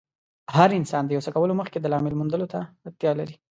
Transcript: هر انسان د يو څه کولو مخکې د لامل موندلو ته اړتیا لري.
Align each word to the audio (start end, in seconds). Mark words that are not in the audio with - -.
هر 0.55 0.69
انسان 0.79 1.03
د 1.05 1.09
يو 1.15 1.25
څه 1.25 1.31
کولو 1.35 1.53
مخکې 1.61 1.77
د 1.79 1.85
لامل 1.93 2.13
موندلو 2.19 2.51
ته 2.53 2.59
اړتیا 2.87 3.11
لري. 3.19 3.35